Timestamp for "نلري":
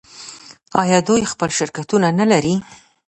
2.19-2.55